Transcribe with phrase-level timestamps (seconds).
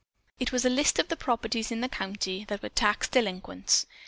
[0.39, 3.85] It was a list of the properties in the county that were tax delinquents.